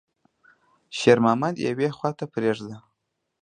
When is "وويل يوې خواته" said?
1.57-2.25